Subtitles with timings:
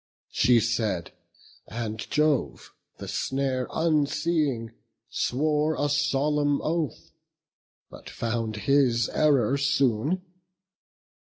[0.31, 1.11] She said,
[1.67, 4.71] and Jove, the snare unseeing,
[5.11, 7.11] swore A solemn oath;
[7.87, 10.23] but found his error soon.